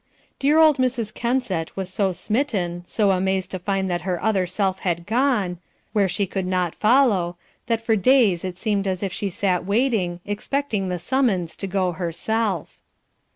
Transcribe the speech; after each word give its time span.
Dear 0.39 0.57
old 0.57 0.77
Mrs. 0.79 1.13
Kensett 1.13 1.77
was 1.77 1.93
so 1.93 2.11
smitten, 2.11 2.83
so 2.87 3.11
amazed 3.11 3.51
to 3.51 3.59
find 3.59 3.87
that 3.91 4.01
her 4.01 4.19
other 4.23 4.47
self 4.47 4.79
had 4.79 5.05
gone 5.05 5.59
where 5.93 6.09
she 6.09 6.25
could 6.25 6.47
not 6.47 6.73
follow, 6.73 7.37
that 7.67 7.81
for 7.81 7.95
days 7.95 8.43
it 8.43 8.57
seemed 8.57 8.87
as 8.87 9.03
if 9.03 9.13
she 9.13 9.29
sat 9.29 9.63
waiting, 9.63 10.19
expecting 10.25 10.89
the 10.89 10.97
summons 10.97 11.55
to 11.57 11.67
go 11.67 11.91
herself. 11.91 12.79